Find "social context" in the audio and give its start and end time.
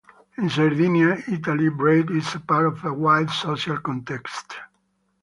3.29-4.55